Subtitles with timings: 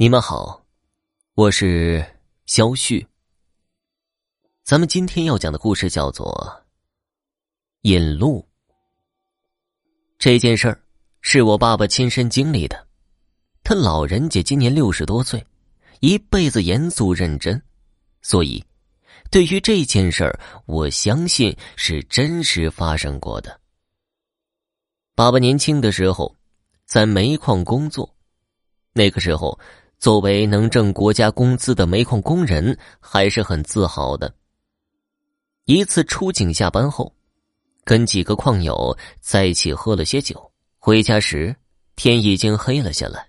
[0.00, 0.64] 你们好，
[1.34, 2.06] 我是
[2.46, 3.04] 肖旭。
[4.62, 6.32] 咱们今天要讲的故事叫做
[7.80, 8.46] 《引路》。
[10.16, 10.80] 这件事儿
[11.20, 12.86] 是我爸爸亲身经历的。
[13.64, 15.44] 他老人家今年六十多岁，
[15.98, 17.60] 一辈子严肃认真，
[18.22, 18.64] 所以
[19.32, 23.60] 对于这件事儿，我相信是真实发生过的。
[25.16, 26.36] 爸爸年轻的时候
[26.86, 28.08] 在煤矿工作，
[28.92, 29.58] 那个时候。
[29.98, 34.32] 作为能挣国家工资的煤矿工人，还是很自豪的。
[35.64, 37.12] 一次出警下班后，
[37.84, 41.54] 跟几个矿友在一起喝了些酒，回家时
[41.96, 43.28] 天已经黑了下来。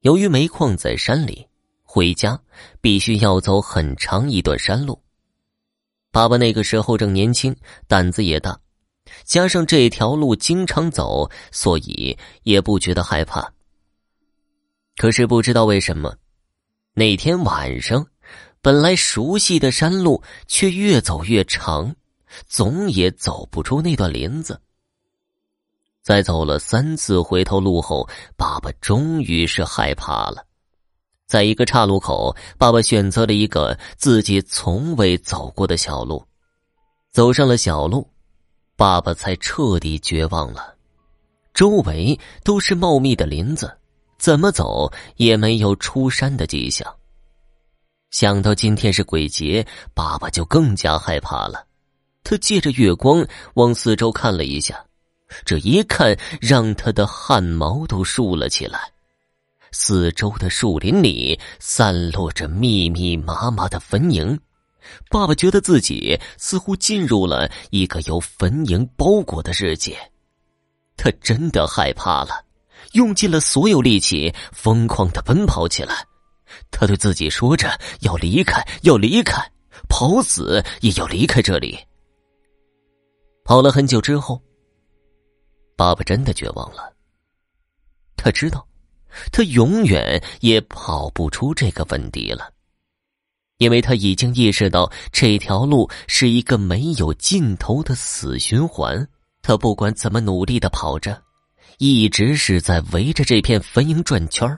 [0.00, 1.46] 由于煤矿在山里，
[1.82, 2.40] 回家
[2.80, 5.00] 必须要走很长一段山路。
[6.10, 7.54] 爸爸那个时候正年轻，
[7.86, 8.58] 胆子也大，
[9.24, 13.52] 加上这条路经常走，所以也不觉得害怕。
[14.96, 16.16] 可是不知道为什么，
[16.94, 18.06] 那天晚上，
[18.62, 21.94] 本来熟悉的山路却越走越长，
[22.46, 24.58] 总也走不出那段林子。
[26.02, 30.46] 在走了三次回头路后，爸爸终于是害怕了。
[31.26, 36.24] 在一个岔路口，爸爸选择了一个自己从未走过的小路，
[37.10, 38.08] 走上了小路，
[38.76, 40.74] 爸爸才彻底绝望了。
[41.52, 43.76] 周围都是茂密的林子。
[44.18, 46.94] 怎么走也没有出山的迹象。
[48.10, 51.66] 想到今天是鬼节，爸爸就更加害怕了。
[52.24, 54.84] 他借着月光往四周看了一下，
[55.44, 58.92] 这一看让他的汗毛都竖了起来。
[59.72, 64.38] 四周的树林里散落着密密麻麻的坟茔，
[65.10, 69.98] 爸爸觉得自己似乎进入了一个由坟茔包裹的世界，
[70.96, 72.45] 他真的害怕了。
[72.96, 75.94] 用尽了所有力气，疯狂的奔跑起来。
[76.70, 79.40] 他对自己说着：“要离开，要离开，
[79.88, 81.78] 跑死也要离开这里。”
[83.44, 84.40] 跑了很久之后，
[85.76, 86.92] 爸爸真的绝望了。
[88.16, 88.66] 他知道，
[89.30, 92.50] 他永远也跑不出这个坟地了，
[93.58, 99.06] 因为他已经意识到这条路是一个没有尽头的死循环。
[99.42, 101.25] 他不管怎么努力的跑着。
[101.78, 104.48] 一直是在围着这片坟茔转圈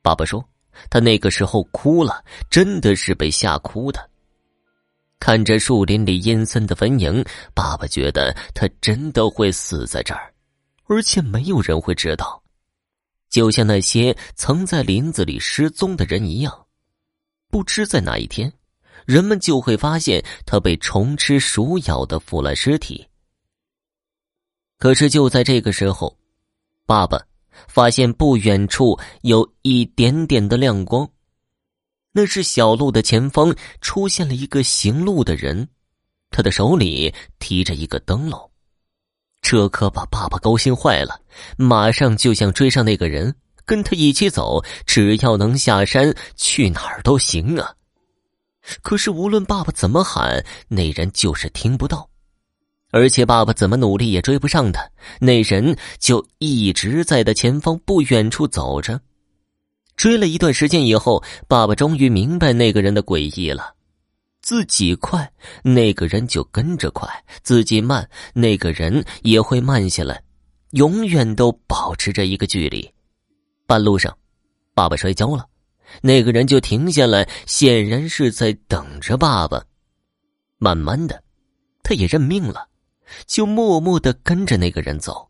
[0.00, 0.42] 爸爸说，
[0.88, 4.10] 他那个时候哭了，真的是被吓哭的。
[5.20, 10.32] 看着树林里阴森的坟茔，爸爸觉得他真的会死在这儿，
[10.86, 12.42] 而且没有人会知道，
[13.30, 16.66] 就像那些曾在林子里失踪的人一样。
[17.50, 18.52] 不知在哪一天，
[19.06, 23.06] 人们就会发现他被虫吃、鼠咬的腐烂尸体。
[24.78, 26.16] 可是就在这个时候，
[26.86, 27.20] 爸爸
[27.68, 31.08] 发现不远处有一点点的亮光，
[32.12, 35.68] 那是小路的前方出现了一个行路的人，
[36.30, 38.50] 他的手里提着一个灯笼，
[39.40, 41.20] 这可把爸爸高兴坏了，
[41.56, 47.74] 马上就想追上那个人，跟他一起走，只要能下山，去哪儿都行啊。
[48.82, 52.08] 可是无论爸爸怎么喊，那人就是听不到。
[52.94, 54.88] 而且爸爸怎么努力也追不上他，
[55.18, 59.00] 那人就一直在他前方不远处走着。
[59.96, 63.74] 追了一段时间以后，爸爸终于明白那个人的诡异了：
[64.42, 65.28] 自己快，
[65.64, 67.08] 那个人就跟着快；
[67.42, 70.22] 自己慢，那个人也会慢下来，
[70.70, 72.88] 永远都保持着一个距离。
[73.66, 74.16] 半路上，
[74.72, 75.44] 爸爸摔跤了，
[76.00, 79.64] 那个人就停下来，显然是在等着爸爸。
[80.58, 81.20] 慢慢的，
[81.82, 82.68] 他也认命了。
[83.26, 85.28] 就默默的跟着那个人走，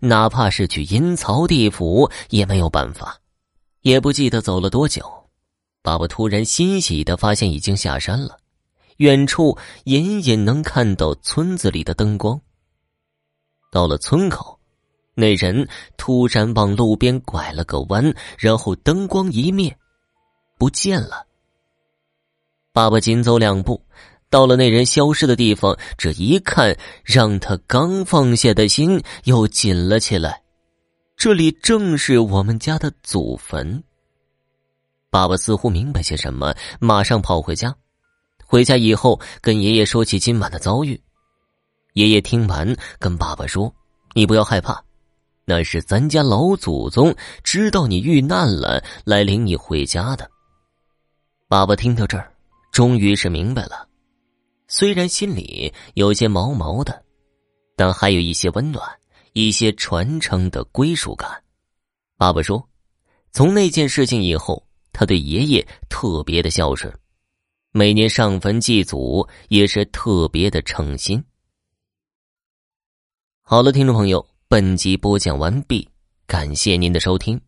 [0.00, 3.18] 哪怕是去阴曹地府也没有办法。
[3.82, 5.02] 也不记得走了多久，
[5.82, 8.38] 爸爸突然欣喜的发现已经下山了，
[8.98, 12.40] 远处隐隐能看到村子里的灯光。
[13.72, 14.58] 到了村口，
[15.14, 15.66] 那人
[15.96, 19.74] 突然往路边拐了个弯，然后灯光一灭，
[20.58, 21.26] 不见了。
[22.72, 23.82] 爸爸紧走两步。
[24.30, 26.74] 到了那人消失的地方，这一看
[27.04, 30.40] 让他刚放下的心又紧了起来。
[31.16, 33.82] 这里正是我们家的祖坟。
[35.10, 37.74] 爸爸似乎明白些什么，马上跑回家。
[38.46, 40.98] 回家以后，跟爷爷说起今晚的遭遇。
[41.94, 43.74] 爷爷听完，跟爸爸说
[44.14, 44.80] ：“你不要害怕，
[45.44, 47.12] 那是咱家老祖宗
[47.42, 50.30] 知道你遇难了，来领你回家的。”
[51.48, 52.32] 爸爸听到这儿，
[52.70, 53.89] 终于是明白了。
[54.72, 57.04] 虽然心里有些毛毛的，
[57.74, 58.88] 但还有一些温暖，
[59.32, 61.28] 一些传承的归属感。
[62.16, 62.68] 爸爸说
[63.32, 66.96] ：“从那件事情以后，他对爷爷特别的孝顺，
[67.72, 71.20] 每年上坟祭祖也是特别的诚心。
[73.42, 75.88] 好了，听众朋友，本集播讲完毕，
[76.28, 77.40] 感谢您的收听。